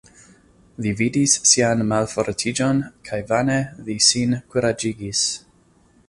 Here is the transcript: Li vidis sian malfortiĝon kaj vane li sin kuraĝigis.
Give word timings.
Li 0.83 0.91
vidis 1.01 1.33
sian 1.49 1.83
malfortiĝon 1.91 2.79
kaj 3.09 3.19
vane 3.33 3.59
li 3.89 3.97
sin 4.07 4.33
kuraĝigis. 4.55 5.21